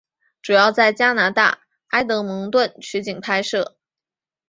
[0.41, 3.77] 主要在加拿大埃德蒙顿取景拍摄。